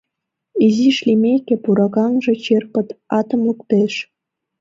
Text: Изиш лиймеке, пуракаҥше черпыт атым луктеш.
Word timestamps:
Изиш 0.65 0.97
лиймеке, 1.05 1.55
пуракаҥше 1.63 2.33
черпыт 2.43 2.87
атым 3.19 3.41
луктеш. 3.47 3.93